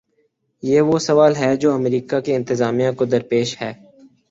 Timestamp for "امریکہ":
1.73-2.19